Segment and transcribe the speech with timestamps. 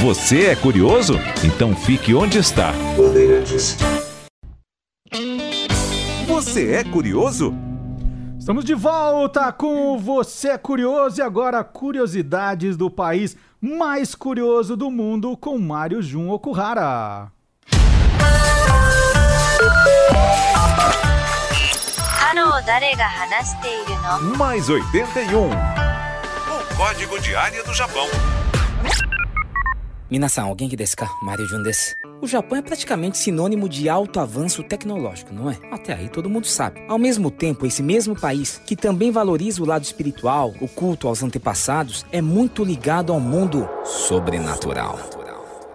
[0.00, 1.14] Você é curioso?
[1.42, 2.72] Então fique onde está.
[6.28, 7.52] Você é curioso?
[8.38, 14.88] Estamos de volta com Você é Curioso e agora curiosidades do país mais curioso do
[14.88, 17.32] mundo com Mário Jun Okuhara.
[24.36, 25.50] Mais 81.
[25.50, 28.06] O código de área do Japão.
[30.10, 31.10] Minasan, alguém que desu ka?
[31.22, 31.94] Mario Jun desu.
[32.22, 35.58] O Japão é praticamente sinônimo de alto avanço tecnológico, não é?
[35.70, 36.80] Até aí todo mundo sabe.
[36.88, 41.22] Ao mesmo tempo, esse mesmo país, que também valoriza o lado espiritual, o culto aos
[41.22, 44.98] antepassados, é muito ligado ao mundo sobrenatural.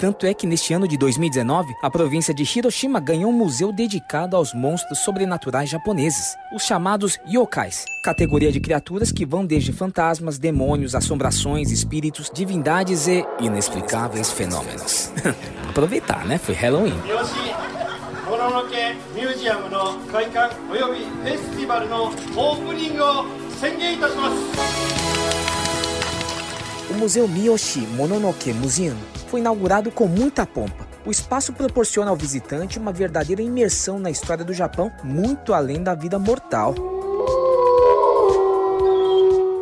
[0.02, 4.36] Tanto é que neste ano de 2019, a província de Hiroshima ganhou um museu dedicado
[4.36, 10.94] aos monstros sobrenaturais japoneses, os chamados yokais, categoria de criaturas que vão desde fantasmas, demônios,
[10.94, 15.12] assombrações, espíritos, divindades e inexplicáveis fenômenos.
[15.68, 16.38] Aproveitar, né?
[16.38, 16.94] Foi Halloween.
[18.28, 23.24] もののけミュージアムの開館およびフェスティバルのオープニングを
[23.58, 25.01] 宣言いたします
[26.93, 28.95] o Museu Miyoshi Mononoke Museum
[29.27, 30.87] foi inaugurado com muita pompa.
[31.03, 35.95] O espaço proporciona ao visitante uma verdadeira imersão na história do Japão, muito além da
[35.95, 36.92] vida mortal.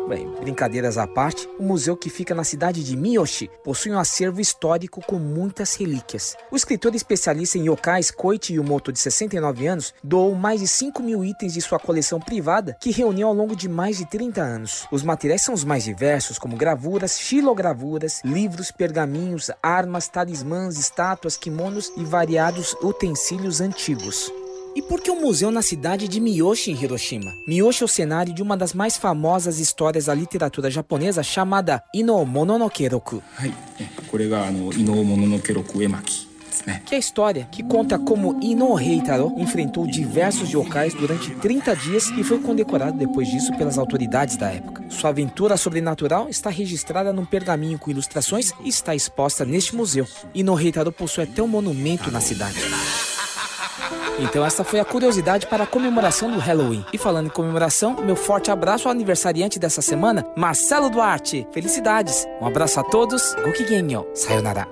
[0.08, 4.40] Bem, brincadeiras à parte, o museu que fica na cidade de Miyoshi possui um acervo
[4.40, 6.36] histórico com muitas relíquias.
[6.50, 11.24] O escritor especialista em yokais Koichi Yumoto, de 69 anos, doou mais de 5 mil
[11.24, 14.86] itens de sua coleção privada que reuniu ao longo de mais de 30 anos.
[14.90, 21.92] Os materiais são os mais diversos, como gravuras, xilogravuras, livros, pergaminhos, armas, talismãs, estátuas, kimonos
[21.96, 24.32] e variados utensílios antigos.
[24.74, 27.34] E por que um museu na cidade de Miyoshi, em Hiroshima?
[27.46, 32.24] Miyoshi é o cenário de uma das mais famosas histórias da literatura japonesa chamada Ino
[32.24, 33.22] Mononokeroku.
[36.86, 42.08] Que é a história que conta como Ino Heitaro enfrentou diversos yokais durante 30 dias
[42.16, 44.84] e foi condecorado depois disso pelas autoridades da época.
[44.88, 50.06] Sua aventura sobrenatural está registrada num pergaminho com ilustrações e está exposta neste museu.
[50.34, 52.58] Ino Heitaro possui até um monumento na cidade.
[54.22, 56.84] Então essa foi a curiosidade para a comemoração do Halloween.
[56.92, 61.46] E falando em comemoração, meu forte abraço ao aniversariante dessa semana, Marcelo Duarte.
[61.52, 62.26] Felicidades!
[62.40, 63.34] Um abraço a todos.
[63.42, 64.06] Gokigenyo.
[64.14, 64.68] Sayonara.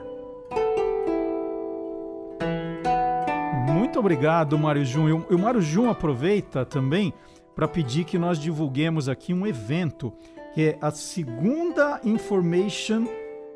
[3.67, 5.09] Muito obrigado, Mário Jun.
[5.09, 7.13] E o- Mário Jun aproveita também
[7.55, 10.13] para pedir que nós divulguemos aqui um evento
[10.55, 13.07] que é a segunda Information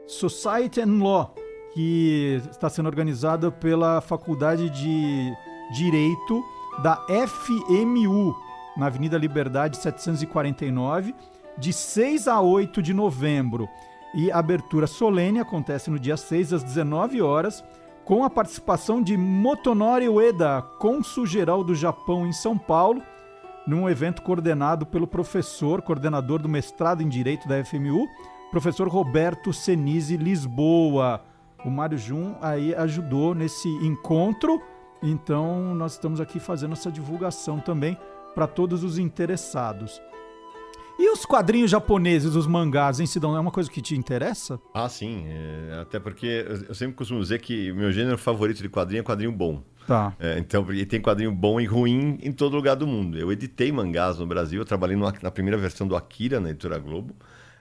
[0.06, 1.34] Society and Law,
[1.72, 5.32] que está sendo organizada pela Faculdade de
[5.74, 6.44] Direito
[6.82, 8.34] da FMU,
[8.76, 11.14] na Avenida Liberdade 749,
[11.58, 13.68] de 6 a 8 de novembro.
[14.14, 17.64] E a abertura solene acontece no dia 6 às 19 horas,
[18.04, 23.02] com a participação de Motonori Ueda, cônsul-geral do Japão em São Paulo,
[23.66, 28.06] num evento coordenado pelo professor, coordenador do mestrado em Direito da FMU,
[28.50, 31.22] professor Roberto Senise Lisboa.
[31.64, 34.62] O Mário Jun aí ajudou nesse encontro,
[35.04, 37.96] então nós estamos aqui fazendo essa divulgação também
[38.34, 40.00] para todos os interessados.
[40.98, 43.36] E os quadrinhos japoneses, os mangás, hein, Sidão?
[43.36, 44.60] É uma coisa que te interessa?
[44.72, 45.24] Ah, sim.
[45.26, 49.32] é, até porque eu sempre costumo dizer que meu gênero favorito de quadrinho é quadrinho
[49.32, 49.60] bom.
[49.88, 50.14] Tá.
[50.20, 53.18] É, então, tem quadrinho bom e ruim em todo lugar do mundo.
[53.18, 56.78] Eu editei mangás no Brasil, eu trabalhei no- na primeira versão do Akira, na editora
[56.78, 57.12] Globo.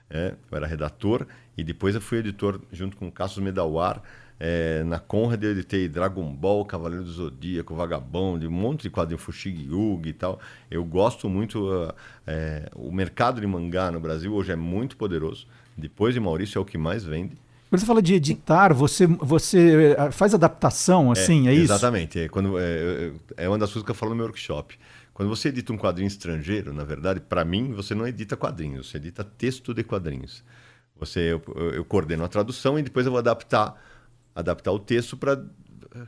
[0.08, 1.26] É, eu era redator
[1.58, 4.00] e depois eu fui editor junto com o Cassius Medawar.
[4.38, 9.18] É, na Conrad eu editei Dragon Ball, Cavaleiro do Zodíaco, Vagabond, um monte de quadrinho
[9.18, 10.40] Fushigi Yugi e tal.
[10.70, 11.68] Eu gosto muito.
[11.70, 11.92] uh,
[12.26, 15.46] é, o mercado de mangá no Brasil hoje é muito poderoso.
[15.76, 17.36] Depois de Maurício é o que mais vende.
[17.70, 21.72] Quando você fala de editar, você, você eh, faz adaptação, assim, é, isso?
[21.72, 22.20] Exatamente.
[22.20, 24.78] É, quando, é, é uma das coisas que eu falo no meu workshop.
[25.12, 28.98] Quando você edita um quadrinho estrangeiro, na verdade, para mim, você não edita quadrinhos, você
[28.98, 30.44] edita texto de quadrinhos.
[31.00, 33.74] Você, eu- eu coordeno a tradução e depois eu vou adaptar,
[34.34, 35.44] adaptar o texto para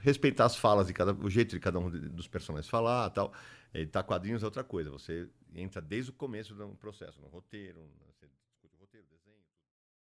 [0.00, 3.32] respeitar as falas de cada, o jeito de cada um dos personagens falar, tal.
[3.72, 4.90] Editar quadrinhos é outra coisa.
[4.90, 7.80] Você entra desde o começo do processo, no roteiro,